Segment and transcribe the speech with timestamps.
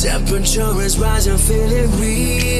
[0.00, 2.59] Temperature is rising, feeling real.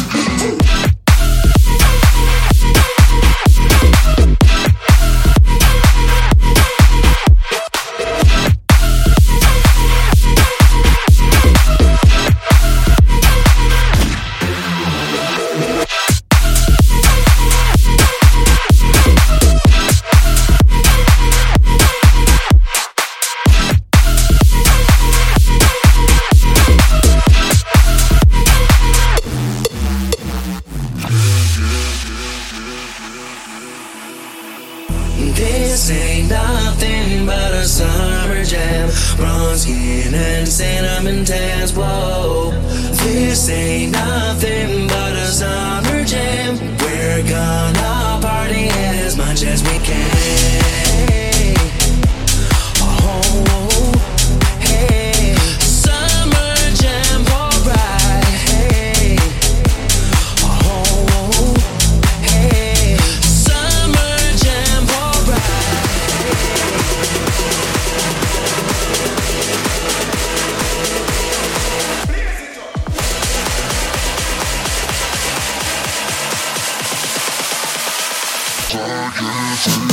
[35.35, 38.89] This ain't nothing but a summer jam.
[39.17, 42.51] Bronze skin and cinnamon tans, whoa.
[43.03, 46.57] This ain't nothing but a summer jam.
[46.79, 47.80] We're gonna
[79.61, 79.90] Target